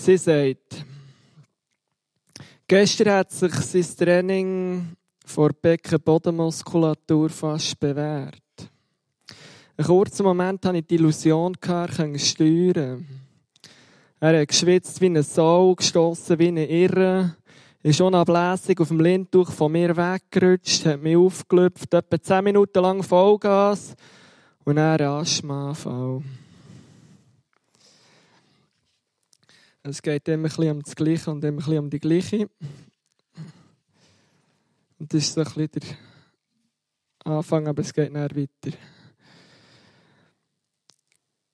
Sie 0.00 0.16
sagt, 0.16 0.86
gestern 2.66 3.12
hat 3.12 3.30
sich 3.32 3.52
sein 3.52 3.96
Training 3.98 4.96
vor 5.26 5.50
Beckenbodenmuskulatur 5.52 7.28
fast 7.28 7.78
bewährt. 7.78 8.40
Einen 9.76 9.86
kurzen 9.86 10.22
Moment 10.22 10.64
hatte 10.64 10.78
ich 10.78 10.86
die 10.86 10.94
Illusion, 10.94 11.54
er 11.60 11.88
könne 11.88 12.18
steuern. 12.18 13.06
Er 14.20 14.40
hat 14.40 14.48
geschwitzt 14.48 14.98
wie 15.02 15.10
ein 15.10 15.22
Sau, 15.22 15.74
gestossen 15.74 16.38
wie 16.38 16.48
ein 16.48 16.56
Irre, 16.56 17.36
ist 17.82 18.00
unablässig 18.00 18.80
auf 18.80 18.88
dem 18.88 19.00
Lindtuch 19.00 19.52
von 19.52 19.70
mir 19.70 19.94
weggerutscht, 19.94 20.86
hat 20.86 21.02
mich 21.02 21.18
aufgelüpft, 21.18 21.92
etwa 21.92 22.22
zehn 22.22 22.44
Minuten 22.44 22.80
lang 22.80 23.02
Vollgas 23.02 23.94
und 24.64 24.76
dann 24.76 24.98
ein 24.98 25.06
Asthmaanfall. 25.06 26.22
Es 29.82 30.02
geht 30.02 30.28
immer 30.28 30.36
ein 30.36 30.42
bisschen 30.42 30.70
um 30.72 30.82
das 30.82 30.94
Gleiche 30.94 31.30
und 31.30 31.42
immer 31.42 31.52
ein 31.52 31.56
bisschen 31.56 31.78
um 31.78 31.90
die 31.90 32.00
Gleiche. 32.00 32.50
Und 34.98 35.14
das 35.14 35.22
ist 35.22 35.34
so 35.34 35.40
ein 35.40 35.44
bisschen 35.44 35.68
der 37.24 37.32
Anfang, 37.32 37.66
aber 37.66 37.80
es 37.80 37.92
geht 37.92 38.14
dann 38.14 38.36
weiter. 38.36 38.76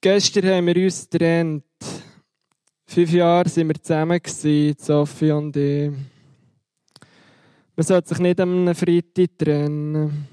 Gestern 0.01 0.45
haben 0.47 0.67
wir 0.67 0.85
uns 0.85 1.09
getrennt. 1.09 1.65
Fünf 2.87 3.13
Jahre 3.13 3.57
waren 3.57 3.69
wir 3.69 3.83
zusammen, 3.83 4.21
Sophie 4.79 5.31
und 5.31 5.57
ich. 5.57 5.91
Man 7.77 7.87
sollte 7.87 8.09
sich 8.09 8.19
nicht 8.19 8.41
am 8.41 8.75
Freitag 8.75 9.39
trennen. 9.39 10.29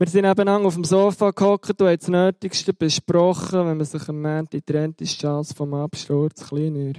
Wir 0.00 0.06
sind 0.06 0.22
nebeneinander 0.22 0.68
auf 0.68 0.74
dem 0.74 0.84
Sofa 0.84 1.32
gehockt 1.32 1.82
und 1.82 1.88
haben 1.88 1.98
das 1.98 2.06
Nötigste 2.06 2.72
besprochen. 2.72 3.66
Wenn 3.66 3.78
man 3.78 3.84
sich 3.84 4.08
am 4.08 4.22
Montag 4.22 4.64
trennt, 4.64 5.00
ist 5.00 5.16
die 5.16 5.22
Chance 5.22 5.52
vom 5.52 5.74
Absturz 5.74 6.46
kleiner. 6.48 6.90
Ich 6.90 6.98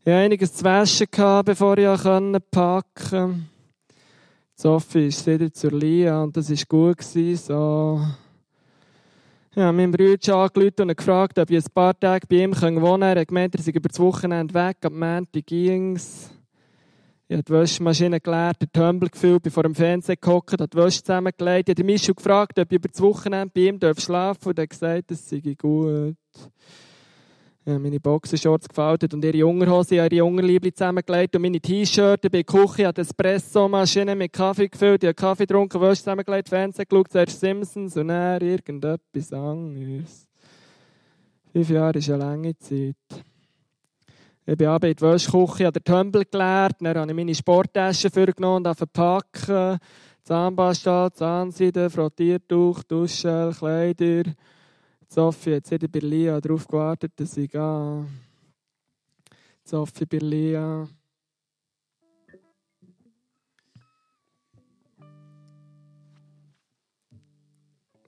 hatte 0.00 0.16
einiges 0.16 0.52
zu 0.52 0.64
waschen, 0.64 1.06
bevor 1.46 1.78
ich 1.78 1.86
packen 2.50 2.92
konnte. 3.10 3.40
Sophie 4.54 5.06
ist 5.06 5.26
wieder 5.26 5.50
zur 5.50 5.72
Lia 5.72 6.22
und 6.22 6.36
das 6.36 6.50
war 6.50 6.58
gut. 6.68 7.00
So. 7.00 8.02
Ich 9.50 9.62
habe 9.62 9.72
meinen 9.74 9.92
Bruder 9.92 10.36
angerufen 10.36 10.90
und 10.90 10.94
gefragt, 10.94 11.38
ob 11.38 11.50
ich 11.50 11.64
ein 11.64 11.72
paar 11.72 11.98
Tage 11.98 12.26
bei 12.26 12.36
ihm 12.44 12.52
wohnen 12.52 12.82
kann. 12.82 13.02
Er 13.02 13.20
hat 13.22 13.28
gemeint, 13.28 13.54
er 13.54 13.62
sei 13.62 13.72
über 13.72 13.88
das 13.88 13.98
Wochenende 13.98 14.52
weg, 14.52 14.76
ab 14.82 14.92
Montag 14.92 15.46
ging's. 15.46 16.28
Ich 17.30 17.36
habe 17.36 17.44
die 17.44 17.52
Waschmaschine 17.52 18.18
geleert, 18.18 18.60
den 18.60 18.72
Tumbler 18.72 19.08
gefüllt, 19.08 19.44
bin 19.44 19.52
vor 19.52 19.62
dem 19.62 19.72
Fernseher 19.72 20.16
gehockt, 20.16 20.50
habe 20.50 20.66
die 20.66 20.76
Wäsche 20.76 21.00
zusammengelegt. 21.00 21.68
Ich 21.68 21.76
habe 21.76 21.84
Michel 21.84 22.12
gefragt, 22.12 22.58
ob 22.58 22.72
ich 22.72 22.76
über 22.76 22.88
das 22.88 23.00
Wochenende 23.00 23.52
bei 23.54 23.60
ihm 23.68 23.78
schlafen 23.78 24.12
darf 24.12 24.46
und 24.46 24.58
er 24.58 24.62
hat 24.62 24.70
gesagt, 24.70 25.12
das 25.12 25.28
sei 25.28 25.38
gut. 25.38 26.16
Ich 27.64 27.72
habe 27.72 27.78
meine 27.78 28.00
Boxershorts 28.00 28.68
gefaltet 28.68 29.14
und 29.14 29.24
ihre 29.24 29.46
Unterhose, 29.46 29.94
ihre 29.94 30.24
Unterliebli 30.24 30.72
zusammengelegt 30.72 31.36
und 31.36 31.42
meine 31.42 31.60
T-Shirts 31.60 32.20
bei 32.20 32.28
der 32.30 32.42
Küche, 32.42 32.86
habe 32.86 32.94
die 32.94 33.02
Espresso-Maschine 33.02 34.16
mit 34.16 34.32
Kaffee 34.32 34.68
gefüllt, 34.68 35.04
ich 35.04 35.06
habe 35.06 35.14
Kaffee 35.14 35.46
getrunken, 35.46 35.80
Wäsche 35.80 36.02
zusammengelegt, 36.02 36.48
Fernsehen 36.48 36.86
geschaut, 36.88 37.12
zuerst 37.12 37.38
Simpsons 37.38 37.96
und 37.96 38.08
dann 38.08 38.40
irgendetwas 38.40 39.32
anderes. 39.32 40.26
Fünf 41.52 41.70
Jahre 41.70 41.96
ist 41.96 42.10
eine 42.10 42.24
lange 42.24 42.58
Zeit. 42.58 42.96
Ich 44.50 44.56
bin 44.56 44.66
abends 44.66 45.00
in 45.00 45.06
die 45.06 45.12
Wäschküche, 45.12 45.66
habe 45.66 45.80
den 45.80 45.84
Tümpel 45.84 46.24
geleert, 46.24 46.74
dann 46.80 46.98
habe 46.98 47.08
ich 47.08 47.14
meine 47.16 47.32
Sporttasche 47.32 48.10
vorgenommen 48.10 48.66
und 48.66 48.74
verpacken. 48.74 49.78
Zahnpasta, 50.24 51.08
Zahnseide, 51.12 51.88
Frottiertuch, 51.88 52.82
Duschgel, 52.82 53.54
Kleider. 53.54 54.24
Sophie 55.06 55.54
hat 55.54 55.70
wieder 55.70 55.86
bei 55.86 56.00
Lia 56.00 56.40
darauf 56.40 56.66
gewartet, 56.66 57.12
dass 57.14 57.36
ich 57.36 57.48
gehe. 57.48 58.06
Sophie 59.62 60.06
bei 60.06 60.18
Lia. 60.18 60.88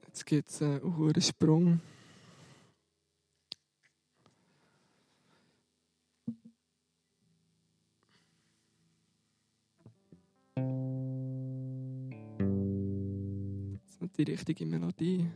Jetzt 0.08 0.26
gibt 0.26 0.48
es 0.48 0.60
einen 0.60 0.96
hohen 0.96 1.20
Sprung. 1.20 1.80
Richtige 14.32 14.64
Melodie. 14.66 15.26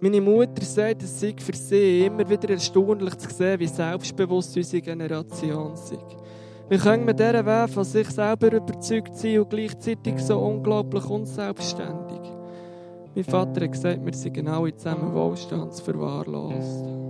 Meine 0.00 0.20
Mutter 0.20 0.62
sagt, 0.62 1.02
es 1.02 1.20
sei 1.20 1.34
für 1.38 1.56
sie 1.56 2.06
immer 2.06 2.28
wieder 2.28 2.50
erstaunlich 2.50 3.16
zu 3.16 3.30
sehen, 3.30 3.60
wie 3.60 3.66
selbstbewusst 3.66 4.56
unsere 4.56 4.82
Generation 4.82 5.72
ist. 5.72 5.94
Wir 6.68 6.78
können 6.78 7.04
mit 7.04 7.18
dieser 7.18 7.46
Weg 7.46 7.70
von 7.70 7.84
sich 7.84 8.08
selber 8.10 8.52
überzeugt 8.52 9.16
sein 9.16 9.38
und 9.38 9.50
gleichzeitig 9.50 10.18
so 10.18 10.38
unglaublich 10.38 11.04
unselbstständig. 11.06 12.20
Mein 13.14 13.24
Vater 13.24 13.62
hat 13.62 13.72
gesagt, 13.72 14.04
wir 14.04 14.32
genau 14.32 14.66
in 14.66 14.76
zusammen 14.76 15.14
wohlstandsverwahrlost. 15.14 17.05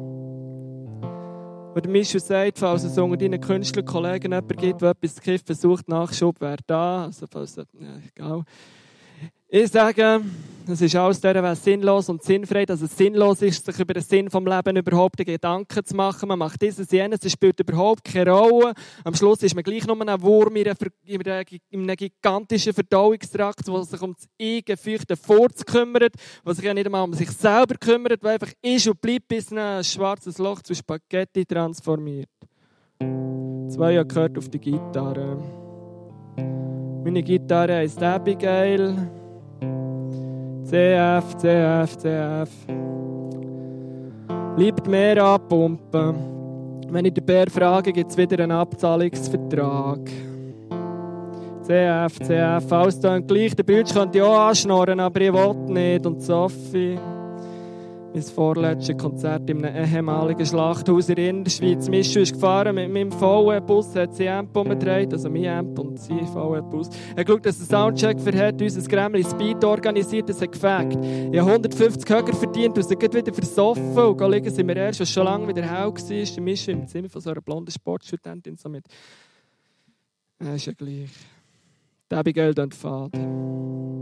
Und 1.77 1.89
Michel 1.89 2.21
sagt, 2.21 2.59
falls 2.59 2.85
es 2.85 2.97
unter 2.97 3.19
deinen 3.19 3.39
Künstlerkollegen 3.39 4.33
jemanden 4.33 4.57
gibt, 4.57 4.81
der 4.81 4.93
etwas 4.93 5.17
zu 5.17 5.21
kiffen 5.21 5.55
sucht, 5.55 5.87
Nachschub 5.89 6.41
wäre 6.41 6.57
da. 6.67 7.05
Also, 7.05 7.27
falls, 7.31 7.57
ja, 7.57 7.65
egal. 8.15 8.45
Ich 9.49 9.71
sage, 9.71 10.23
es 10.69 10.81
ist 10.81 10.97
alles 10.97 11.21
dieser 11.21 11.43
Welt 11.43 11.59
sinnlos 11.63 12.09
und 12.09 12.25
sinnfrei, 12.25 12.67
dass 12.67 12.83
es 12.83 12.97
sinnlos 12.97 13.41
ist, 13.41 13.65
sich 13.65 13.79
über 13.79 13.95
den 13.95 14.03
Sinn 14.03 14.29
vom 14.29 14.45
Leben 14.47 14.77
überhaupt 14.77 15.17
Gedanken 15.17 15.85
zu 15.85 15.95
machen. 15.95 16.29
Man 16.29 16.41
macht 16.41 16.61
dieses, 16.61 16.91
jenes, 16.91 17.21
es 17.23 17.33
spielt 17.33 17.61
überhaupt 17.61 18.03
keine 18.03 18.33
Rolle. 18.33 18.75
Am 19.05 19.15
Schluss 19.15 19.45
ist 19.45 19.55
man 19.55 19.63
gleich 19.63 19.87
nur 19.87 20.01
ein 20.01 20.23
Wurm 20.23 20.57
in 20.57 20.67
einem 20.67 21.97
gigantischen 21.97 22.73
Verdauungstrakt, 22.73 23.69
der 23.69 23.85
sich 23.85 24.03
um 24.03 24.15
das 24.15 24.29
eigene 24.41 24.77
feuchte 24.77 25.17
Furz 25.17 25.65
kümmert, 25.65 26.15
der 26.45 26.55
sich 26.55 26.65
ja 26.65 26.75
nicht 26.75 26.87
einmal 26.87 27.05
um 27.05 27.15
sich 27.15 27.31
selber 27.31 27.77
kümmert, 27.77 28.23
der 28.25 28.33
einfach 28.33 28.53
ist 28.61 28.89
und 28.89 29.01
bleibt, 29.01 29.29
bis 29.29 29.53
ein 29.53 29.85
schwarzes 29.85 30.39
Loch 30.39 30.63
zu 30.63 30.75
Spaghetti 30.75 31.47
transformiert. 31.47 32.29
Zwei 33.69 33.93
Jahre 33.93 34.07
gehört 34.07 34.37
auf 34.37 34.49
die 34.49 34.59
Gitarre. 34.59 35.56
Meine 37.07 37.23
Gitarre 37.23 37.77
heißt 37.77 38.03
Abigail. 38.03 38.97
CF, 40.65 41.37
CF, 41.37 41.97
CF. 41.99 42.51
Liebt 44.57 44.89
mehr 44.89 45.23
abpumpen. 45.23 46.17
Wenn 46.91 47.05
ich 47.05 47.15
den 47.15 47.25
Bär 47.25 47.49
frage, 47.49 47.93
gibt 47.93 48.11
es 48.11 48.17
wieder 48.17 48.43
einen 48.43 48.51
Abzahlungsvertrag. 48.51 50.01
CF, 51.63 52.19
CF, 52.19 52.73
alles 52.73 52.99
dann 52.99 53.25
gleich. 53.25 53.55
Der 53.55 53.63
Bildsch 53.63 53.95
könnte 53.95 54.19
ich 54.19 54.25
auch 54.25 54.49
anschnorren, 54.49 54.99
aber 54.99 55.21
ich 55.21 55.33
will 55.33 55.55
nicht. 55.69 56.05
Und 56.05 56.21
Sophie 56.21 56.99
mein 58.17 58.25
vorletztes 58.25 58.97
Konzert 58.97 59.49
in 59.51 59.63
einem 59.63 59.85
ehemaligen 59.85 60.47
Schlachthaus 60.47 61.11
in 61.11 61.45
der 61.45 61.51
Schweiz. 61.51 61.87
Mischu 61.89 62.21
ist 62.21 62.33
gefahren 62.33 62.75
mit 62.75 62.91
meinem 62.91 63.13
VW-Bus, 63.13 63.95
hat 63.95 64.15
sie 64.15 64.27
Amp 64.27 64.57
umgedreht, 64.57 65.13
also 65.13 65.29
mein 65.29 65.47
Amp 65.47 65.79
und 65.79 66.01
sie 66.01 66.19
VW-Bus. 66.33 66.89
Er 67.15 67.27
hat 67.27 67.45
dass 67.45 67.61
er 67.61 67.67
Soundcheck 67.67 68.17
hat, 68.35 68.63
unser 68.63 68.89
Grämli 68.89 69.23
Speed 69.23 69.63
organisiert, 69.63 70.31
das 70.31 70.41
hat 70.41 70.53
gefegt. 70.53 70.97
Ich 71.05 71.39
habe 71.39 71.53
150 71.53 72.09
Höger 72.09 72.33
verdient 72.33 72.79
und 72.79 72.89
sie 72.89 72.97
wieder 72.97 73.35
versoffen 73.35 73.99
und 73.99 74.31
liegen 74.31 74.51
sind 74.51 74.67
wir 74.67 74.77
erst, 74.77 75.01
was 75.01 75.11
schon 75.11 75.25
lange 75.25 75.49
wieder 75.49 75.63
hell 75.63 75.89
war. 75.89 75.93
Der 75.93 76.73
im 76.73 76.87
Zimmer 76.89 77.11
von 77.11 77.21
so 77.21 77.31
einer 77.31 77.43
blonden 77.43 77.71
Sportstudentin, 77.71 78.57
so 78.57 78.71
mit... 78.71 78.87
Ja, 80.43 80.55
ist 80.55 80.67
ja 80.67 80.73
gleich. 80.73 81.11
Die 82.11 82.15
Abigail 82.15 82.55
Faden 82.71 83.96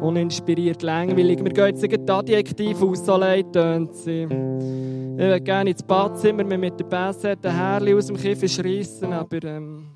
uninspiriert, 0.00 0.82
langweilig. 0.82 1.44
Wir 1.44 1.52
gehen 1.52 1.76
jetzt 1.76 1.84
ein 1.84 2.10
Adjektiv 2.10 2.82
aus, 2.82 3.04
so 3.04 3.16
leid 3.16 3.52
tönt 3.52 3.94
sie. 3.94 4.22
Ich 4.22 4.28
würde 4.28 5.40
gerne 5.40 5.70
ins 5.70 5.82
Badzimmer 5.82 6.44
mit 6.44 6.78
der 6.80 6.84
Bassette 6.84 7.50
ein 7.50 7.56
Härchen 7.56 7.96
aus 7.96 8.06
dem 8.06 8.16
Kiefer 8.16 8.48
schreissen, 8.48 9.12
aber 9.12 9.42
ähm, 9.44 9.88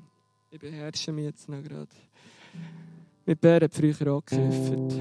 ich 0.51 0.59
beherrsche 0.59 1.11
mich 1.11 1.25
jetzt 1.25 1.49
noch 1.49 1.61
gerade. 1.61 1.89
Mit 3.25 3.41
Bär 3.41 3.61
hat 3.61 3.73
früher 3.73 4.13
auch 4.13 4.23
gekifft. 4.23 4.99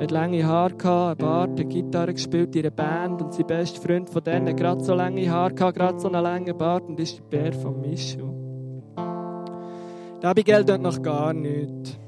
Hat 0.00 0.10
lange 0.10 0.44
Haare 0.44 0.74
gehabt, 0.74 1.20
eine 1.22 1.30
Bart, 1.30 1.60
eine 1.60 1.64
Gitarre 1.64 2.12
gespielt 2.12 2.54
in 2.56 2.62
einer 2.62 2.70
Band 2.70 3.22
und 3.22 3.32
sein 3.32 3.46
bester 3.46 3.80
Freund 3.80 4.10
von 4.10 4.22
denen 4.22 4.48
hat 4.48 4.56
gerade 4.56 4.84
so 4.84 4.94
lange 4.94 5.30
Haare 5.30 5.54
gerade 5.54 5.98
so 5.98 6.08
einen 6.08 6.22
langen 6.22 6.58
Bart 6.58 6.84
und 6.84 7.00
ist 7.00 7.18
der 7.18 7.24
Bär 7.24 7.52
von 7.54 7.80
Michel. 7.80 8.24
Die 10.20 10.26
Abigail 10.26 10.64
tut 10.64 10.80
noch 10.80 11.00
gar 11.00 11.32
nichts. 11.32 11.98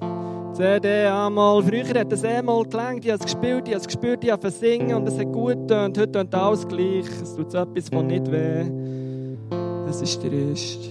CD 0.56 1.06
einmal. 1.06 1.62
Früher 1.62 2.00
hat 2.00 2.10
es 2.10 2.24
einmal 2.24 2.64
gelangt, 2.64 3.04
ich 3.04 3.12
habe 3.12 3.22
es 3.22 3.26
gespielt, 3.26 3.68
ich 3.68 3.74
habe 3.74 3.80
es 3.82 3.86
gespürt, 3.86 4.24
ich 4.24 4.30
habe 4.30 4.48
es 4.48 4.58
singen 4.58 4.94
und 4.94 5.06
es 5.06 5.18
hat 5.18 5.30
gut 5.30 5.68
getönt. 5.68 5.98
Heute 5.98 6.12
tönt 6.12 6.34
alles 6.34 6.66
gleich. 6.66 7.04
Es 7.22 7.36
tut 7.36 7.52
so 7.52 7.58
etwas 7.58 7.90
von 7.90 8.06
nicht 8.06 8.32
weh. 8.32 8.64
Das 9.86 10.00
ist 10.00 10.24
Rest. 10.24 10.90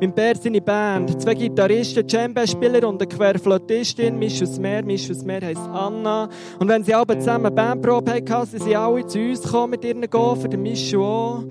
Mein 0.00 0.12
Bär 0.12 0.36
seine 0.36 0.60
Band, 0.60 1.22
zwei 1.22 1.32
Gitarristen, 1.32 2.06
Djembe-Spieler 2.06 2.86
und 2.86 3.00
eine 3.00 3.08
Querflötistin, 3.08 4.18
Mischus 4.18 4.58
Meer. 4.58 4.84
Mischus 4.84 5.24
Meer 5.24 5.40
heisst 5.40 5.66
Anna. 5.72 6.28
Und 6.58 6.68
wenn 6.68 6.84
sie 6.84 6.92
alle 6.92 7.18
zusammen 7.18 7.54
Bandprobe 7.54 8.12
hatten, 8.12 8.46
sind 8.46 8.64
sie 8.64 8.76
alle 8.76 9.06
zu 9.06 9.18
uns 9.18 9.40
gekommen 9.40 9.70
mit 9.70 9.84
ihren 9.84 10.02
Gofen, 10.10 10.50
der 10.50 10.58
Mischu 10.58 11.02
auch. 11.02 11.44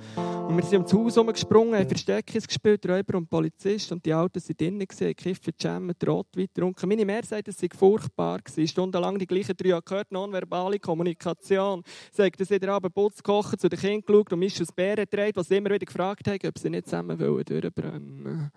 Und 0.47 0.57
wir 0.57 0.63
sind 0.63 0.73
ums 0.73 0.93
Haus 0.93 1.15
herumgesprungen, 1.15 1.79
haben 1.79 1.87
Versteckis 1.87 2.45
gespielt, 2.45 2.87
Räuber 2.87 3.17
und 3.17 3.29
Polizist. 3.29 3.91
Und 3.91 4.05
die 4.05 4.13
Alten 4.13 4.41
waren 4.41 4.57
drinnen, 4.57 4.87
gekifft, 4.87 5.63
jammet, 5.63 6.05
Rotwein 6.05 6.45
getrunken. 6.45 6.89
Meine 6.89 7.05
Mehr 7.05 7.23
sagt, 7.23 7.47
es 7.47 7.57
sei 7.57 7.69
furchtbar 7.73 8.39
gewesen. 8.39 8.67
Stundenlang 8.67 9.17
die 9.17 9.25
gleichen 9.25 9.55
drei 9.55 9.79
gehört, 9.79 10.11
nonverbale 10.11 10.79
Kommunikation. 10.79 11.81
Sagt, 12.11 12.39
dass 12.39 12.49
sie 12.49 12.59
den 12.59 12.69
Abend 12.69 12.93
Putz 12.93 13.23
kochen, 13.23 13.57
zu 13.57 13.69
den 13.69 13.79
Kindern 13.79 14.03
geschaut 14.05 14.33
und 14.33 14.39
Mischus 14.39 14.71
Bären 14.71 15.05
gedreht, 15.09 15.35
was 15.35 15.49
immer 15.49 15.69
wieder 15.69 15.85
gefragt 15.85 16.27
haben, 16.27 16.39
ob 16.45 16.59
sie 16.59 16.69
nicht 16.69 16.85
zusammen 16.85 17.17
durchbrennen 17.17 18.25
wollen. 18.25 18.51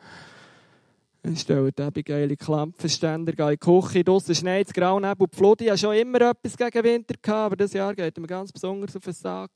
Dann 1.22 1.36
stellen 1.36 1.72
eben 1.76 2.04
geile 2.04 2.36
Klampfenständer, 2.36 3.32
geile 3.32 3.56
Küche, 3.56 4.04
draussen 4.04 4.34
schneit 4.34 4.68
es, 4.68 4.72
grau 4.72 5.00
Nebel, 5.00 5.26
die 5.26 5.36
Flut. 5.36 5.60
Ich 5.60 5.68
hatte 5.68 5.78
schon 5.78 5.96
immer 5.96 6.20
etwas 6.20 6.56
gegen 6.56 6.84
Winter, 6.84 7.14
gehabt, 7.20 7.46
aber 7.46 7.56
dieses 7.56 7.72
Jahr 7.72 7.94
geht 7.94 8.16
mir 8.18 8.28
ganz 8.28 8.52
besonders 8.52 8.94
auf 8.94 9.02
den 9.02 9.12
Sack. 9.12 9.50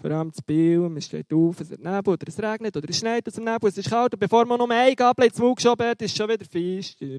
Vor 0.00 0.10
allem 0.12 0.32
zu 0.32 0.42
Biel, 0.42 0.78
man 0.88 1.02
steht 1.02 1.30
auf, 1.30 1.60
es 1.60 1.70
hat 1.70 1.78
Nebel, 1.78 2.14
oder 2.14 2.26
es 2.26 2.42
regnet, 2.42 2.74
oder 2.74 2.88
es 2.88 2.96
schneit 2.96 3.26
aus 3.26 3.34
dem 3.34 3.44
Nebel, 3.44 3.68
es 3.68 3.76
ist 3.76 3.90
kalt, 3.90 4.14
und 4.14 4.18
bevor 4.18 4.46
man 4.46 4.58
noch 4.58 4.70
ein 4.70 4.94
Gabel 4.94 5.26
ins 5.26 5.38
Mund 5.38 5.56
geschoben 5.56 5.86
hat, 5.86 6.00
ist 6.00 6.12
es 6.12 6.16
schon 6.16 6.30
wieder 6.30 6.46
feister. 6.46 7.18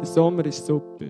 Der 0.00 0.06
Sommer 0.06 0.46
ist 0.46 0.64
super. 0.64 1.04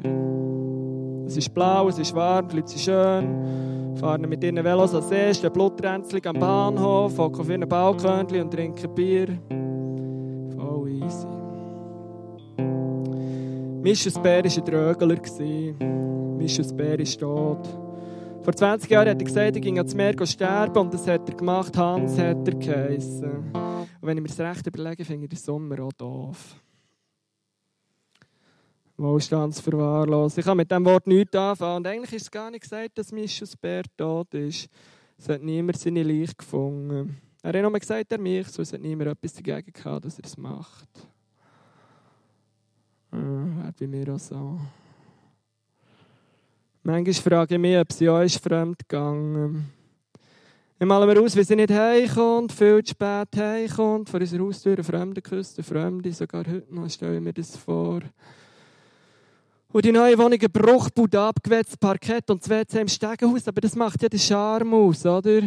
Es 1.25 1.37
ist 1.37 1.55
blau, 1.55 1.89
es 1.89 1.99
ist 2.01 2.13
warm, 2.17 2.49
die 2.49 2.57
Leute 2.57 2.69
sind 2.69 2.81
schön, 2.81 3.95
fahren 3.97 4.29
mit 4.29 4.43
ihren 4.43 4.65
Velos 4.65 4.93
an 4.93 5.03
See, 5.03 5.33
stehen 5.33 5.53
Blutränzchen 5.53 6.27
am 6.27 6.41
Bahnhof, 6.41 7.17
hocken 7.17 7.41
auf 7.41 7.49
ihren 7.49 7.69
Balkönchen 7.69 8.41
und 8.43 8.51
trinken 8.51 8.93
Bier. 8.93 9.39
Voll 10.57 10.89
easy. 10.89 11.29
Mischus 13.83 14.15
Bär 14.15 14.43
war 14.43 14.51
ein 14.51 14.65
Drögler. 14.65 15.21
Mischus 16.39 16.73
Bär 16.73 16.99
ist 16.99 17.21
tot. 17.21 17.88
Vor 18.49 18.57
20 18.57 18.91
Jahren 18.91 19.11
hat 19.11 19.21
er 19.21 19.27
gesagt, 19.27 19.57
er 19.57 19.61
ging 19.61 19.77
ans 19.77 19.95
Meer 19.95 20.15
sterben 20.25 20.79
und 20.79 20.95
das 20.95 21.07
hat 21.07 21.29
er 21.29 21.37
gemacht. 21.37 21.77
Hans 21.77 22.17
hat 22.17 22.49
er 22.49 22.55
geheissen. 22.55 23.53
Und 23.53 23.87
wenn 24.01 24.17
ich 24.17 24.23
mir 24.23 24.29
das 24.31 24.41
recht 24.41 24.67
überlege, 24.67 25.05
finde 25.05 25.25
ich 25.25 25.29
den 25.29 25.39
Sommer 25.39 25.81
auch 25.81 25.93
doof. 25.93 26.57
Wohlstandsverwahrlosung. 28.97 30.39
Ich 30.39 30.47
kann 30.47 30.57
mit 30.57 30.71
diesem 30.71 30.87
Wort 30.87 31.07
nichts 31.07 31.37
anfangen. 31.37 31.77
Und 31.77 31.87
eigentlich 31.89 32.15
ist 32.15 32.23
es 32.23 32.31
gar 32.31 32.51
nicht 32.51 32.63
gesagt, 32.63 32.97
dass 32.97 33.13
Mischus 33.13 33.55
Bär 33.55 33.83
tot 33.99 34.33
ist. 34.33 34.71
Es 35.19 35.29
hat 35.29 35.43
niemand 35.43 35.79
seine 35.79 36.03
Leiche 36.03 36.35
gefunden. 36.35 37.19
Er 37.43 37.53
hat 37.53 37.71
nur 37.71 37.79
gesagt, 37.79 38.11
er 38.11 38.19
mich, 38.19 38.49
so 38.49 38.63
es 38.63 38.73
hat 38.73 38.81
niemand 38.81 39.11
etwas 39.11 39.35
dagegen 39.35 39.75
gehabt, 39.75 40.07
dass 40.07 40.19
er 40.19 40.25
es 40.25 40.39
macht. 40.39 40.89
Ja, 43.13 43.19
wäre 43.19 43.75
bei 43.79 43.87
mir 43.87 44.15
auch 44.15 44.19
so. 44.19 44.59
Manchmal 46.89 47.13
frage 47.13 47.57
ich 47.57 47.61
mich, 47.61 47.77
ob 47.77 47.93
sie 47.93 48.09
auch 48.09 48.23
ist 48.23 48.43
fremd 48.43 48.79
gegangen 48.79 49.71
Ich 50.79 50.87
male 50.87 51.05
mir 51.05 51.21
aus, 51.21 51.37
wie 51.37 51.45
sie 51.45 51.55
nicht 51.55 51.71
heimkommt, 51.71 52.51
viel 52.51 52.83
zu 52.83 52.93
spät 52.93 53.29
heimkommt, 53.37 54.09
vor 54.09 54.19
unserer 54.19 54.45
Haustür 54.45 54.83
Fremde 54.83 55.21
küsst, 55.21 55.61
Fremde, 55.61 56.11
sogar 56.15 56.47
heute 56.47 56.65
noch, 56.71 56.89
stelle 56.89 57.17
ich 57.17 57.23
mir 57.23 57.35
das 57.35 57.59
vor. 57.59 58.01
Und 59.71 59.85
die 59.85 59.93
neue 59.93 60.17
Wohnung 60.17 60.41
ein 60.41 60.51
Bruchbude, 60.51 61.21
abgewetztes 61.21 61.77
Parkett 61.77 62.31
und 62.31 62.41
das 62.41 62.49
WC 62.49 62.81
im 62.81 62.89
Stegenhaus. 62.89 63.47
Aber 63.47 63.61
das 63.61 63.77
macht 63.77 64.03
ja 64.03 64.09
den 64.09 64.19
Charme 64.19 64.73
aus, 64.73 65.05
oder? 65.05 65.43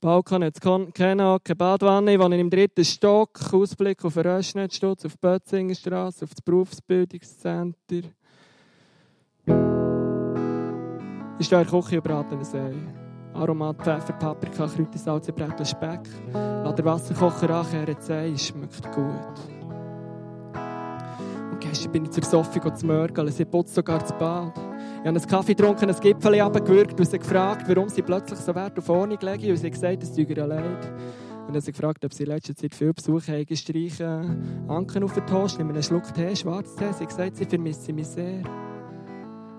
Balkon 0.00 0.42
hat 0.42 0.58
keine 0.58 1.38
keine 1.44 1.54
Badwanne. 1.54 2.14
Ich 2.14 2.18
im 2.18 2.48
dritten 2.48 2.86
Stock. 2.86 3.38
Ausblick 3.52 4.02
auf 4.06 4.14
den 4.14 4.26
Röschnetzstutz, 4.26 5.04
auf 5.04 5.12
die 5.12 5.18
Bötzingerstrasse, 5.20 6.24
auf 6.24 6.30
das 6.30 6.40
Berufsbildungscenter. 6.40 8.08
Ich 11.40 11.46
stehe 11.46 11.62
in 11.62 11.68
der 11.68 11.80
Küche 11.80 11.96
und 11.96 12.04
brate 12.04 12.34
einen 12.34 12.44
Sei. 12.44 12.74
Aromat, 13.32 13.78
Pfeffer, 13.78 14.12
Paprika, 14.12 14.66
Kräuter, 14.66 14.98
Salz, 14.98 15.32
Brettl, 15.32 15.64
Speck. 15.64 16.00
Lass 16.34 16.74
den 16.74 16.84
Wasserkocher 16.84 17.48
ankehren, 17.48 17.96
Sei, 17.98 18.36
schmeckt 18.36 18.92
gut. 18.92 19.50
Gestern 21.60 21.92
bin 21.92 22.04
ich 22.04 22.10
zur 22.10 22.24
Sophie 22.24 22.60
zu 22.74 22.84
mörgeln. 22.84 23.32
Sie 23.32 23.46
putzt 23.46 23.74
sogar 23.74 24.00
das 24.00 24.12
Bad. 24.18 24.52
Ich 24.54 25.06
habe 25.06 25.08
einen 25.08 25.26
Kaffee 25.26 25.54
getrunken, 25.54 25.88
ein 25.88 25.98
Gipfel 25.98 26.40
abgewürgt 26.42 27.00
und 27.00 27.06
sie 27.08 27.18
gefragt, 27.18 27.66
warum 27.66 27.88
sie 27.88 28.02
plötzlich 28.02 28.38
so 28.38 28.54
Wert 28.54 28.78
auf 28.78 28.90
Ordnung 28.90 29.18
legen. 29.22 29.50
Und 29.50 29.56
sie 29.56 29.66
hat 29.66 29.72
gesagt, 29.72 30.02
es 30.02 30.12
tut 30.12 30.28
ihr 30.28 30.46
leid. 30.46 30.92
Und 31.46 31.54
dann 31.54 31.62
sie 31.62 31.72
gefragt, 31.72 32.04
ob 32.04 32.12
sie 32.12 32.24
in 32.24 32.28
letzter 32.28 32.54
Zeit 32.54 32.74
viel 32.74 32.92
Besuch 32.92 33.28
haben, 33.28 33.56
streichen 33.56 34.68
Anken 34.68 35.04
auf 35.04 35.14
den 35.14 35.26
Toast, 35.26 35.56
nehmen 35.56 35.70
einen 35.70 35.82
Schluck 35.82 36.12
Tee, 36.12 36.36
Schwarztee. 36.36 36.92
Sie 36.92 37.04
hat 37.04 37.08
gesagt, 37.08 37.36
sie 37.38 37.46
vermisse 37.46 37.94
mich 37.94 38.08
sehr. 38.08 38.42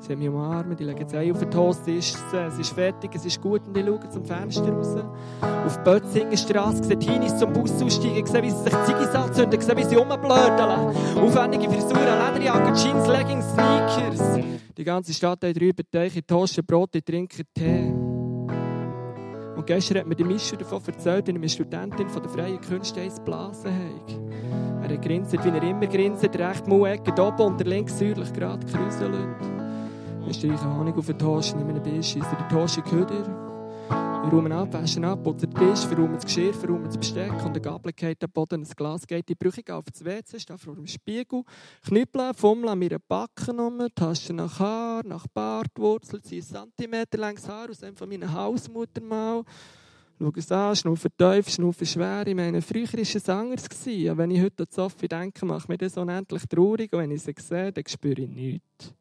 Sie 0.02 0.14
haben 0.14 0.20
mich 0.20 0.30
umarmt, 0.30 0.80
die 0.80 0.84
legen 0.84 1.00
jetzt 1.00 1.14
auf 1.14 1.40
den 1.40 1.52
Toast, 1.52 1.88
es 1.88 2.16
ist 2.60 2.74
fertig, 2.74 3.12
es 3.14 3.24
ist 3.24 3.40
gut 3.40 3.62
und 3.68 3.78
ich 3.78 3.86
schaue 3.86 4.10
zum 4.10 4.26
Fenster 4.26 4.72
raus. 4.72 4.96
Auf 5.42 5.78
die 5.78 5.84
Bötzinger 5.84 6.38
Straße, 6.38 6.84
sehe 6.84 6.98
Teenies 6.98 7.38
zum 7.38 7.54
Bus 7.54 7.72
aussteigen, 7.84 8.26
sehe, 8.26 8.42
wie 8.42 8.50
sie 8.50 8.64
sich 8.64 8.74
Ziggis 8.86 9.14
anzünden, 9.14 9.62
sehe, 9.62 9.78
wie 9.78 9.84
sie 9.84 9.96
rumblödeln. 9.96 10.96
Aufwendige 11.18 11.70
Frisuren, 11.70 12.34
Lederjacke, 12.34 12.74
Jeans, 12.74 13.08
Leggings, 13.08 13.46
Sneakers. 13.54 14.40
Die 14.76 14.84
ganze 14.84 15.14
Stadt 15.14 15.44
hat 15.44 15.56
drüber 15.56 15.84
Teiche, 15.92 16.26
Toast, 16.26 16.66
Brot, 16.66 16.96
ich 16.96 17.06
trinke 17.06 17.44
Tee. 17.54 17.94
Und 19.56 19.68
gestern 19.68 20.00
hat 20.00 20.08
mir 20.08 20.16
die 20.16 20.24
Mischer 20.24 20.58
davon 20.58 20.82
erzählt, 20.88 21.28
wie 21.28 21.36
eine 21.36 21.48
Studentin 21.48 22.10
von 22.10 22.24
der 22.24 22.32
Freien 22.32 22.60
Künste 22.60 23.02
eins 23.02 23.20
blasen 23.20 23.72
hat. 23.72 24.90
Er 24.90 24.98
grinset, 24.98 25.46
wie 25.46 25.50
er 25.50 25.62
immer 25.62 25.86
grinset, 25.86 26.36
recht 26.40 26.68
Mauecke 26.68 27.12
oben 27.22 27.42
und 27.44 27.60
der 27.60 27.68
links 27.68 28.00
südlich 28.00 28.34
gerade 28.34 28.66
kruselt. 28.66 29.61
Wir 30.32 30.36
streichen 30.36 30.78
Honig 30.78 30.96
auf 30.96 31.08
den 31.08 31.20
Toast, 31.20 31.58
nehmen 31.58 31.72
einen 31.72 31.84
Biss, 31.84 32.12
schießen 32.12 32.38
den 32.38 32.48
Toast 32.48 32.78
in 32.78 32.86
die 32.86 32.92
Hüder. 32.92 33.28
Wir 34.32 34.52
ab, 34.56 34.72
waschen 34.72 35.04
ab, 35.04 35.22
putzen 35.26 35.50
den 35.50 35.60
Tisch, 35.60 35.86
verräumen 35.86 36.14
das 36.14 36.24
Geschirr, 36.24 36.54
verräumen 36.54 36.86
das 36.86 36.98
Besteck 36.98 37.34
und 37.44 37.54
der 37.54 37.62
Gabel 37.62 37.92
geht 37.92 38.24
am 38.24 38.32
Boden, 38.32 38.62
ein 38.62 38.70
Glas 38.78 39.06
geht 39.06 39.20
in 39.20 39.26
die 39.28 39.36
Brüche, 39.36 39.76
auf 39.76 39.84
das 39.92 40.06
WC, 40.06 40.40
stehe 40.40 40.58
vor 40.58 40.76
dem 40.76 40.88
Spiegel, 40.88 41.44
knüppeln, 41.86 42.34
fummeln 42.34 42.70
an 42.70 42.80
meinen 42.80 43.00
Backen 43.10 43.60
um, 43.60 43.86
Taschen 43.94 44.38
nach 44.38 44.58
Haar, 44.58 45.06
nach 45.06 45.28
Bartwurzel, 45.28 46.22
ziehe 46.22 46.42
Zentimeter 46.42 47.18
längs 47.18 47.46
Haar 47.50 47.70
aus 47.70 47.84
einem 47.84 47.98
von 47.98 48.08
meiner 48.08 48.32
Hausmutter 48.32 49.02
mal. 49.02 49.44
Schau 50.18 50.32
es 50.34 50.50
an, 50.50 50.78
schnaufe 50.78 51.10
tief, 51.10 51.50
schnaufe 51.50 51.86
schwer. 51.86 52.26
Ich 52.26 52.36
meine, 52.36 52.62
früher 52.62 52.88
war 52.94 53.00
es 53.02 53.30
anders. 53.30 53.66
Wenn 53.86 54.32
ich 54.32 54.42
heute 54.42 54.64
an 54.64 54.70
Sophie 54.70 55.10
denke, 55.10 55.46
macht 55.46 55.68
mir 55.68 55.78
das 55.78 55.98
unendlich 55.98 56.44
traurig. 56.48 56.94
Und 56.94 57.00
wenn 57.00 57.12
ich 57.12 57.24
sie 57.24 57.36
sehe, 57.38 57.74
dann 57.74 57.84
spüre 57.86 58.22
ich 58.22 58.30
nichts. 58.30 58.96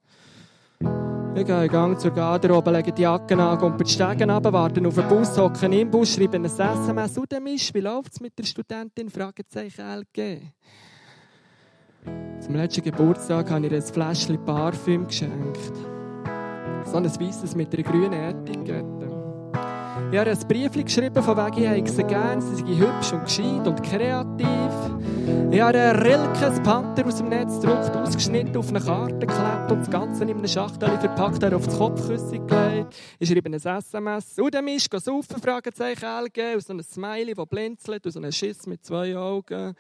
Ich 1.32 1.46
gehe 1.46 1.64
in 1.64 1.70
Gang 1.70 1.99
zur 1.99 2.10
Garderobe, 2.10 2.72
lege 2.72 2.92
die 2.92 3.02
Jacke 3.02 3.38
an, 3.38 3.58
gehe 3.58 3.76
die 3.84 3.90
Stegen 3.90 4.30
runter, 4.30 4.52
warte 4.52 4.84
auf 4.84 4.94
den 4.94 5.08
Bus, 5.08 5.38
hocke 5.38 5.66
im 5.66 5.88
Bus, 5.90 6.14
schreibe 6.14 6.37
ein 6.37 6.44
SMS. 6.44 7.16
Und 7.16 7.32
dann 7.32 7.46
ist, 7.46 7.72
wie 7.72 7.80
läuft 7.80 8.12
es 8.12 8.20
mit 8.20 8.37
der 8.37 8.44
Studentin? 8.44 9.08
Fragezeichen 9.08 9.80
LG. 9.80 10.40
Zum 12.40 12.54
letzten 12.56 12.82
Geburtstag 12.82 13.49
habe 13.50 13.66
ich 13.66 13.72
ihr 13.72 13.78
ein 13.78 13.82
Fläschchen 13.82 14.44
Parfüm 14.44 15.06
geschenkt. 15.06 15.72
So 16.84 16.96
ein 16.96 17.04
weißes 17.04 17.54
mit 17.54 17.72
einer 17.75 17.82
grünen 17.84 18.12
Etikette. 18.12 19.09
Ich 20.12 20.18
habe 20.18 20.30
ein 20.30 20.38
Brief 20.48 20.72
geschrieben, 20.72 21.22
von 21.22 21.36
wegen 21.36 21.84
ich 21.84 21.92
sie 21.92 22.02
gerne, 22.02 22.42
sie 22.42 22.56
sei 22.56 22.78
hübsch 22.78 23.12
und 23.12 23.24
gescheit 23.24 23.64
und 23.64 23.80
kreativ. 23.80 24.72
Ich 25.52 25.60
habe 25.60 25.78
einen 25.78 26.00
Rilke, 26.00 26.60
Panther 26.64 27.06
aus 27.06 27.18
dem 27.18 27.28
Netz 27.28 27.60
gedruckt, 27.60 27.94
ausgeschnitten, 27.94 28.56
auf 28.56 28.70
eine 28.70 28.80
Karte 28.80 29.18
geklebt 29.18 29.70
und 29.70 29.80
das 29.80 29.90
Ganze 29.90 30.24
in 30.24 30.30
einem 30.30 30.48
Schachtel 30.48 30.98
verpackt, 30.98 31.44
er 31.44 31.54
auf 31.54 31.64
das 31.64 31.78
Kopfkissen 31.78 32.44
gelegt. 32.44 32.96
Ich 33.20 33.28
schreibe 33.28 33.50
ein 33.50 33.54
SMS. 33.54 34.36
Und 34.40 34.52
dann 34.52 34.66
ist 34.66 34.90
saufen, 34.90 35.40
Fragezeichen 35.40 36.04
LG, 36.04 36.56
aus 36.56 36.68
einem 36.68 36.82
Smiley, 36.82 37.34
das 37.34 37.46
blinzelt, 37.46 38.04
aus 38.04 38.16
einem 38.16 38.32
Schiss 38.32 38.66
mit 38.66 38.84
zwei 38.84 39.16
Augen. 39.16 39.76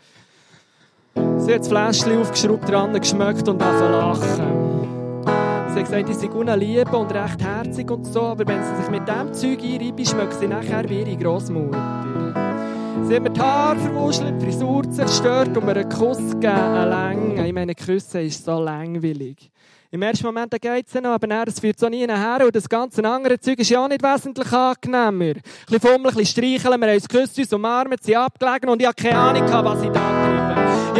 Sie 1.38 1.52
hat 1.52 1.60
das 1.60 1.68
Fläschchen 1.68 2.20
aufgeschraubt, 2.20 2.68
dran 2.68 2.92
geschmeckt 2.92 3.48
und 3.48 3.60
angefangen 3.60 3.92
lachen. 3.92 4.99
Sie 5.72 5.78
hat 5.78 5.84
gesagt, 5.84 6.10
ich 6.10 6.16
sei 6.16 6.54
lieb 6.56 6.92
und 6.92 7.12
recht 7.12 7.42
herzig 7.42 7.90
und 7.90 8.04
so, 8.04 8.22
aber 8.22 8.46
wenn 8.46 8.62
sie 8.62 8.76
sich 8.82 8.90
mit 8.90 9.02
diesem 9.06 9.32
Zeug 9.32 9.62
einreibt, 9.62 10.08
schmeckt 10.08 10.34
sie 10.34 10.48
nachher 10.48 10.88
wie 10.88 11.00
ihre 11.00 11.16
Großmutter. 11.16 12.00
Sie 13.06 13.14
hat 13.14 13.22
mir 13.22 13.30
die 13.30 13.40
Haare 13.40 13.78
verwuschelt, 13.78 14.40
die 14.40 14.46
Frisur 14.46 14.90
zerstört 14.90 15.56
und 15.56 15.64
mir 15.64 15.76
einen 15.76 15.88
Kuss 15.88 16.18
gegeben, 16.18 16.46
eine 16.46 16.90
Länge. 16.90 17.46
Ich 17.46 17.52
meine, 17.52 17.74
Küsse 17.74 18.22
ist 18.22 18.44
so 18.44 18.60
langweilig. 18.60 19.50
Im 19.92 20.02
ersten 20.02 20.26
Moment 20.26 20.52
geht 20.60 20.86
es 20.86 20.94
noch, 20.94 21.10
aber 21.10 21.26
dann, 21.26 21.48
es 21.48 21.58
führt 21.58 21.78
so 21.78 21.88
nie 21.88 22.06
nachher 22.06 22.46
und 22.46 22.54
das 22.54 22.68
ganze 22.68 23.04
andere 23.04 23.38
Zeug 23.40 23.58
ist 23.58 23.70
ja 23.70 23.84
auch 23.84 23.88
nicht 23.88 24.02
wesentlich 24.02 24.52
angenehmer. 24.52 25.34
Ein 25.34 25.42
bisschen 25.66 25.80
fummeln, 25.80 26.06
ein 26.06 26.14
bisschen 26.14 26.26
streicheln, 26.26 26.80
wir 26.80 26.88
haben 26.88 26.94
uns 26.94 27.08
geküsst, 27.08 27.38
uns 27.38 27.52
umarmt, 27.52 28.02
sie 28.02 28.16
abgelegen 28.16 28.70
und 28.70 28.80
ich 28.80 28.86
habe 28.86 28.94
keine 28.94 29.18
Ahnung, 29.18 29.42
was 29.48 29.82
ich 29.82 29.90
da 29.90 30.00
treibe. 30.00 30.49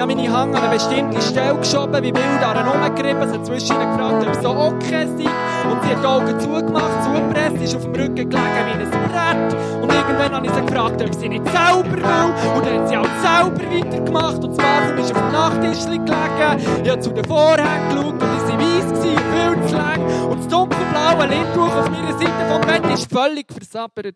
Ich 0.01 0.03
habe 0.03 0.15
meine 0.15 0.33
Hand 0.33 0.57
an 0.57 0.63
eine 0.63 0.77
bestimmte 0.77 1.21
Stelle 1.21 1.59
geschoben, 1.59 2.03
wie 2.03 2.15
wild 2.15 2.41
daran 2.41 2.67
rumgerieben. 2.67 3.29
Sie 3.29 3.35
hat 3.37 3.45
zwischen 3.45 3.77
ihnen 3.77 3.91
gefragt, 3.91 4.27
ob 4.27 4.33
es 4.35 4.43
so 4.43 4.49
okay 4.49 5.07
sei. 5.07 5.29
Und 5.69 5.83
sie 5.83 5.89
hat 5.91 6.03
die 6.03 6.07
Augen 6.07 6.41
zugemacht, 6.41 7.05
zugepresst, 7.05 7.63
ist 7.63 7.77
auf 7.77 7.83
dem 7.83 7.95
Rücken 7.95 8.15
gelegen 8.15 8.33
wie 8.33 8.83
ein 8.83 8.91
Brett. 8.91 9.83
Und 9.83 9.93
irgendwann 9.93 10.33
habe 10.33 10.47
ich 10.47 10.53
sie 10.55 10.61
gefragt, 10.63 11.03
ob 11.03 11.15
sie 11.15 11.29
nicht 11.29 11.45
selber 11.45 11.85
will. 11.85 12.57
Und 12.57 12.65
dann 12.65 12.81
hat 12.81 12.89
sie 12.89 12.97
auch 12.97 13.05
selber 13.21 13.61
weitergemacht. 13.61 14.43
Und 14.43 14.49
das 14.49 14.57
Parfum 14.57 14.97
ist 14.97 15.15
auf 15.15 15.19
dem 15.19 15.33
Nachttisch 15.33 15.85
gelegen. 15.85 16.83
Ich 16.83 16.91
habe 16.91 17.01
zu 17.01 17.11
den 17.11 17.25
Vorhängen 17.27 17.89
geschaut 17.91 18.13
und 18.15 18.21
waren 18.23 18.59
weiss, 18.59 19.03
viel 19.03 19.69
zu 19.69 19.77
lang. 19.77 20.31
Und 20.31 20.39
das 20.39 20.49
dunkelblaue 20.49 21.27
Lindtuch 21.27 21.77
auf 21.77 21.91
meiner 21.91 22.19
Seite 22.19 22.49
vom 22.49 22.61
Bett 22.63 22.83
war 22.85 23.25
völlig 23.27 23.53
versabbert. 23.53 24.15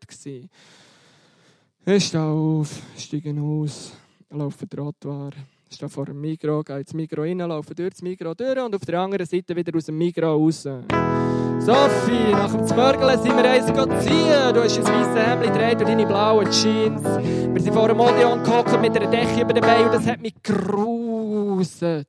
Ich 1.87 2.07
stehe 2.07 2.23
auf, 2.23 2.71
steige 2.97 3.39
aus, 3.39 3.93
laufe 4.31 4.67
Trottoir, 4.67 5.33
stehe 5.75 5.89
vor 5.89 6.07
dem 6.07 6.21
Mikro, 6.21 6.63
gehe 6.63 6.81
ins 6.81 6.95
Mikro 6.95 7.23
rein, 7.23 7.39
laufe 7.39 7.75
durch 7.75 7.91
das 7.91 8.03
Mikro 8.03 8.35
durch 8.35 8.59
und 8.59 8.75
auf 8.75 8.85
der 8.85 9.01
anderen 9.01 9.27
Seite 9.27 9.57
wieder 9.57 9.77
aus 9.77 9.87
dem 9.87 9.99
Mikro 9.99 10.33
raus. 10.33 10.63
Sophie, 10.63 12.33
nach 12.33 12.53
dem 12.53 12.67
Zmörgeln 12.67 13.23
sind 13.23 13.37
wir 13.37 13.45
eins 13.45 13.67
ziehen. 13.67 14.55
Du 14.55 14.63
hast 14.63 14.79
ein 14.79 14.85
weißes 14.85 15.27
Hemd 15.27 15.43
gedreht 15.45 15.79
und 15.81 15.89
deine 15.89 16.07
blauen 16.07 16.51
Jeans. 16.51 17.03
Wir 17.03 17.63
sind 17.63 17.73
vor 17.73 17.89
dem 17.89 18.01
Odeon 18.01 18.43
gehockt 18.43 18.81
mit 18.81 18.97
einer 18.97 19.11
Decke 19.11 19.41
über 19.41 19.53
den 19.53 19.63
Beinen 19.63 19.87
und 19.87 19.95
das 19.95 20.07
hat 20.07 20.21
mich 20.21 20.35
gruselt. 20.43 22.09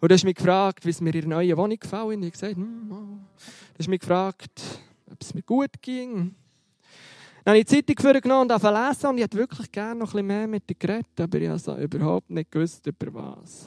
Und 0.00 0.10
du 0.10 0.14
hast 0.14 0.24
mich 0.24 0.34
gefragt, 0.34 0.84
wie 0.84 0.90
es 0.90 1.00
mir 1.00 1.14
in 1.14 1.20
der 1.20 1.28
neuen 1.30 1.56
Wohnung 1.56 1.78
gefällt. 1.78 2.04
Und 2.04 2.22
ich 2.22 2.32
gesagt, 2.32 2.56
hm, 2.56 2.90
oh. 2.90 2.94
Du 3.74 3.78
hast 3.78 3.88
mich 3.88 4.00
gefragt, 4.00 4.60
ob 5.10 5.16
es 5.20 5.34
mir 5.34 5.42
gut 5.42 5.70
ging. 5.80 6.34
Dann 7.50 7.56
habe 7.56 7.62
ich 7.62 7.66
die 7.66 7.84
Zeitung 7.84 8.12
vorgenommen 8.12 8.48
und 8.48 8.62
lesen 8.62 9.06
und 9.08 9.18
ich 9.18 9.24
hätte 9.24 9.36
wirklich 9.36 9.72
gerne 9.72 9.98
noch 9.98 10.10
ein 10.10 10.12
bisschen 10.12 10.26
mehr 10.28 10.46
mit 10.46 10.70
dir 10.70 10.74
geredet, 10.76 11.20
aber 11.20 11.40
ich 11.40 11.48
habe 11.48 11.82
überhaupt 11.82 12.30
nicht 12.30 12.48
gewusst, 12.48 12.86
über 12.86 13.12
was. 13.12 13.66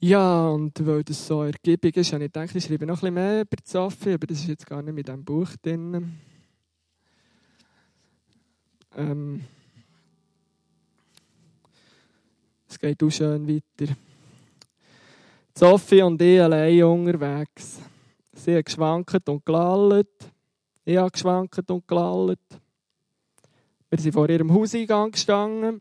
Ja, 0.00 0.48
und 0.48 0.84
weil 0.84 1.04
das 1.04 1.24
so 1.24 1.44
ergiebig 1.44 1.96
ist, 1.96 2.12
habe 2.12 2.24
ich 2.24 2.32
gedacht, 2.32 2.56
ich 2.56 2.64
schreibe 2.64 2.84
noch 2.84 2.96
ein 2.96 3.00
bisschen 3.00 3.14
mehr 3.14 3.42
über 3.42 3.56
Sophie, 3.64 4.14
aber 4.14 4.26
das 4.26 4.40
ist 4.40 4.48
jetzt 4.48 4.66
gar 4.66 4.82
nicht 4.82 4.92
mit 4.92 5.06
diesem 5.06 5.24
Buch 5.24 5.50
drin. 5.62 6.18
Ähm, 8.96 9.44
es 12.68 12.76
geht 12.76 13.00
auch 13.04 13.10
schön 13.10 13.46
weiter. 13.46 13.94
Sophie 15.54 16.02
und 16.02 16.20
ich 16.20 16.40
allein 16.40 16.82
unterwegs. 16.82 17.78
Sie 18.32 18.52
haben 18.52 18.64
geschwankt 18.64 19.28
und 19.28 19.46
gelallt. 19.46 20.31
Ich 20.84 20.96
habe 20.96 21.10
geschwankt 21.12 21.70
und 21.70 21.86
gelallt. 21.86 22.40
Wir 23.88 23.98
sind 24.00 24.12
vor 24.12 24.28
ihrem 24.28 24.52
Hauseingang 24.52 25.12
gestanden. 25.12 25.80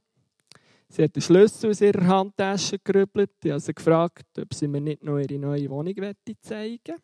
Sie 0.90 1.04
hat 1.04 1.16
den 1.16 1.22
Schlüssel 1.22 1.72
aus 1.72 1.82
ihrer 1.82 2.06
Handtasche 2.06 2.78
gerübbelt. 2.78 3.32
Ich 3.44 3.50
habe 3.50 3.60
sie 3.60 3.74
gefragt, 3.74 4.28
ob 4.38 4.54
sie 4.54 4.68
mir 4.68 4.82
nicht 4.82 5.04
noch 5.04 5.18
ihre 5.18 5.40
neue 5.40 5.70
Wohnung 5.72 5.96
zeigen 6.42 6.78
möchte. 6.88 6.96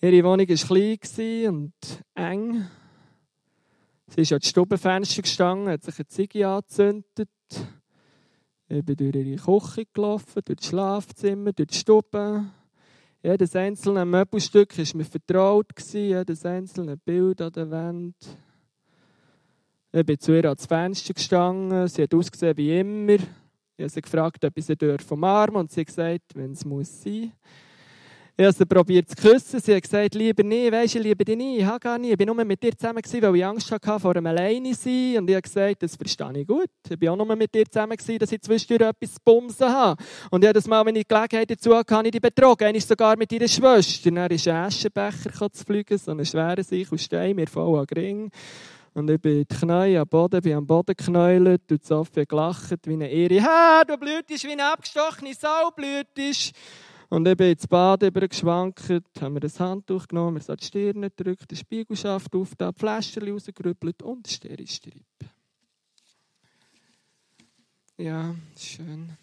Ihre 0.00 0.24
Wohnung 0.24 0.48
war 0.48 0.56
klein 0.56 1.48
und 1.48 2.04
eng. 2.14 2.66
Sie 4.08 4.22
ist 4.22 4.32
an 4.32 4.40
das 4.40 4.48
Stubenfenster 4.48 5.22
gestanden, 5.22 5.68
hat 5.68 5.84
sich 5.84 5.98
eine 5.98 6.08
Ziege 6.08 6.48
angezündet. 6.48 7.28
Ich 8.68 8.84
bin 8.84 8.96
durch 8.96 9.14
ihre 9.14 9.36
Küche 9.36 9.86
gelaufen, 9.92 10.42
durch 10.44 10.58
das 10.58 10.66
Schlafzimmer, 10.66 11.52
durch 11.52 11.68
die 11.68 11.78
Stube. 11.78 12.46
Jedes 13.26 13.56
einzelne 13.56 14.04
Möbelstück 14.04 14.78
war 14.78 14.84
mir 14.94 15.04
vertraut, 15.04 15.66
jedes 15.92 16.46
einzelne 16.46 16.96
Bild 16.96 17.42
an 17.42 17.50
der 17.50 17.68
Wand. 17.72 18.14
Ich 19.90 20.06
bin 20.06 20.20
zu 20.20 20.32
ihr 20.32 20.44
ans 20.44 20.64
Fenster 20.64 21.12
gestanden. 21.12 21.88
Sie 21.88 22.04
hat 22.04 22.14
ausgesehen 22.14 22.56
wie 22.56 22.78
immer. 22.78 23.14
Ich 23.14 23.80
habe 23.80 23.88
sie 23.88 24.02
gefragt, 24.02 24.44
ob 24.44 24.56
ich 24.56 24.66
sie 24.66 24.76
umarmen 25.10 25.56
und 25.56 25.72
sie 25.72 25.80
hat 25.80 25.88
gesagt, 25.88 26.36
wenn 26.36 26.52
es 26.52 26.64
muss 26.64 27.02
sein. 27.02 27.32
Ich 28.38 28.44
habe 28.44 28.52
sie 28.52 28.66
probiert 28.66 29.08
zu 29.08 29.16
küssen. 29.16 29.60
Sie 29.60 29.74
hat 29.74 29.82
gesagt, 29.82 30.14
lieber 30.14 30.42
nie, 30.42 30.70
weisst 30.70 30.94
du, 30.94 30.98
ich 30.98 31.04
liebe 31.04 31.24
dich 31.24 31.38
nie. 31.38 31.56
Ich 31.56 31.64
habe 31.64 31.80
gar 31.80 31.96
nie. 31.96 32.12
Ich 32.12 32.18
war 32.18 32.26
nur 32.26 32.44
mit 32.44 32.62
dir 32.62 32.76
zusammen, 32.76 33.00
weil 33.02 33.36
ich 33.36 33.44
Angst 33.46 33.72
hatte 33.72 33.98
vor 33.98 34.14
einem 34.14 34.26
Alleine 34.26 34.74
sein. 34.74 35.16
Und 35.16 35.30
ich 35.30 35.36
habe 35.36 35.40
gesagt, 35.40 35.82
das 35.82 35.96
verstehe 35.96 36.40
ich 36.40 36.46
gut. 36.46 36.68
Ich 36.86 37.00
war 37.00 37.12
auch 37.12 37.16
nur 37.16 37.34
mit 37.34 37.54
dir 37.54 37.64
zusammen, 37.64 37.96
dass 37.96 38.32
ich 38.32 38.42
zwischendurch 38.42 38.90
etwas 38.90 39.14
zu 39.14 39.20
bumsen 39.24 39.66
habe. 39.66 40.02
Und 40.30 40.44
jedes 40.44 40.66
Mal, 40.66 40.84
wenn 40.84 40.96
ich 40.96 41.08
Gelegenheit 41.08 41.50
dazu 41.50 41.74
hatte, 41.74 41.94
habe 41.94 42.08
ich 42.08 42.12
dich 42.12 42.20
betrogen. 42.20 42.66
Einmal 42.66 42.82
sogar 42.82 43.16
mit 43.16 43.32
ihrer 43.32 43.48
Schwester. 43.48 44.10
Dann 44.10 44.30
ist 44.30 44.46
ein 44.46 44.56
Aschenbecher 44.58 45.50
zu 45.50 45.64
fliegen, 45.64 45.96
so 45.96 46.10
einen 46.10 46.26
schweren 46.26 46.62
Sich 46.62 46.92
aus 46.92 47.02
Stein, 47.02 47.36
mir 47.36 47.46
voll 47.46 47.78
an 47.78 47.86
Gring. 47.86 48.30
Und 48.92 49.08
ich 49.08 49.18
bin 49.18 49.46
die 49.46 49.54
Knie 49.56 49.96
am 49.96 50.06
Boden, 50.06 50.42
bin 50.42 50.52
am 50.52 50.66
Boden 50.66 50.94
geknäult 50.94 51.72
und 51.72 51.86
Sophie 51.86 52.26
gelacht 52.26 52.86
wie 52.86 52.92
eine 52.92 53.08
Ehre. 53.08 53.42
Ha, 53.42 53.82
du 53.86 53.96
blühtest 53.96 54.44
wie 54.44 54.52
eine 54.52 54.70
abgestochene 54.70 55.32
Sau, 55.32 55.70
blühtest. 55.74 56.54
Und 57.08 57.28
ich 57.28 57.36
bin 57.36 57.52
ins 57.52 57.66
Bad 57.68 58.00
geschwankt, 58.00 58.90
haben 59.20 59.34
mir 59.34 59.40
das 59.40 59.60
Handtuch 59.60 60.08
genommen, 60.08 60.34
mir 60.34 60.40
so 60.40 60.56
die 60.56 60.64
Stirn 60.64 61.02
gedrückt, 61.02 61.50
den 61.50 61.56
Spiegelschaft 61.56 62.34
auf, 62.34 62.54
die 62.56 62.70
Fläschchen 62.76 63.28
rausgerüppelt 63.28 64.02
und 64.02 64.26
Steristrip. 64.26 65.04
Ja, 67.96 68.34
schön. 68.58 69.16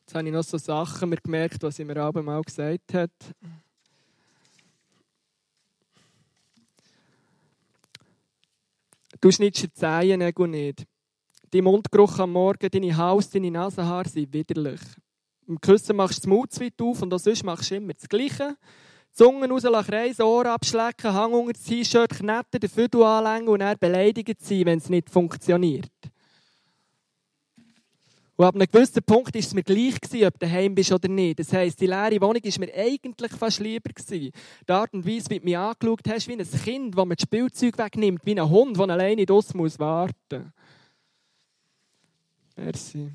Jetzt 0.00 0.14
habe 0.14 0.26
ich 0.26 0.34
noch 0.34 0.42
so 0.42 0.58
Sachen 0.58 1.08
mir 1.08 1.16
gemerkt, 1.16 1.62
was 1.62 1.76
sie 1.76 1.84
mir 1.84 1.96
aber 1.96 2.22
mal 2.22 2.42
gesagt 2.42 2.92
hat. 2.92 3.12
Du 9.20 9.30
schneidest 9.30 9.62
die 9.62 9.72
Zehennägel 9.72 10.48
nicht. 10.48 10.84
Dein 11.50 11.64
Mundgeruch 11.64 12.18
am 12.18 12.32
Morgen, 12.32 12.68
deine 12.68 12.96
Haus, 12.96 13.30
deine 13.30 13.50
Nasenhaare 13.50 14.08
sind 14.08 14.30
widerlich. 14.32 14.80
Im 15.46 15.60
Küssen 15.60 15.96
machst 15.96 16.18
du 16.18 16.20
das 16.22 16.26
Mund 16.26 16.60
weit 16.60 16.80
auf 16.80 17.02
und 17.02 17.18
sonst 17.18 17.44
machst 17.44 17.70
du 17.70 17.76
immer 17.76 17.92
das 17.92 18.08
Gleiche. 18.08 18.56
Zungen 19.12 19.50
rauslassen, 19.50 19.90
kreisen, 19.90 20.22
Ohren 20.22 20.48
abschlecken, 20.48 21.12
Hang 21.12 21.32
unter 21.34 21.52
das 21.52 21.62
T-Shirt, 21.62 22.10
knetten, 22.10 22.60
den 22.60 22.70
Füdel 22.70 23.02
anlängen 23.02 23.48
und 23.48 23.60
dann 23.60 23.78
beleidigt 23.78 24.42
sein, 24.44 24.66
wenn 24.66 24.78
es 24.78 24.88
nicht 24.88 25.08
funktioniert. 25.08 25.90
Und 28.36 28.44
ab 28.44 28.56
einem 28.56 28.66
gewissen 28.66 29.02
Punkt 29.04 29.32
war 29.32 29.38
es 29.38 29.54
mir 29.54 29.62
gleich, 29.62 29.94
ob 29.94 30.10
du 30.10 30.30
daheim 30.40 30.74
bist 30.74 30.90
oder 30.90 31.06
nicht. 31.06 31.38
Das 31.38 31.52
heisst, 31.52 31.80
die 31.80 31.86
leere 31.86 32.20
Wohnung 32.20 32.42
war 32.42 32.60
mir 32.60 32.74
eigentlich 32.74 33.32
fast 33.32 33.60
lieber. 33.60 33.90
Die 34.10 34.32
Art 34.66 34.92
und 34.92 35.06
Weise, 35.06 35.30
wie 35.30 35.38
du 35.38 35.44
mich 35.44 35.56
angeschaut 35.56 36.08
hast, 36.08 36.26
wie 36.26 36.32
ein 36.32 36.48
Kind, 36.48 36.98
das 36.98 37.06
mir 37.06 37.14
das 37.14 37.22
Spielzeug 37.22 37.78
wegnimmt, 37.78 38.22
wie 38.24 38.40
ein 38.40 38.50
Hund, 38.50 38.76
der 38.76 38.88
alleine 38.88 39.24
draussen 39.24 39.60
warten 39.78 40.14
muss. 40.30 40.42
Merci. 42.56 43.12